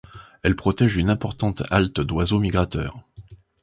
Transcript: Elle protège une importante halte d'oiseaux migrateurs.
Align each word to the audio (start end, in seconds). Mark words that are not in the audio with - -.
Elle 0.41 0.55
protège 0.55 0.95
une 0.97 1.11
importante 1.11 1.61
halte 1.69 2.01
d'oiseaux 2.01 2.39
migrateurs. 2.39 3.05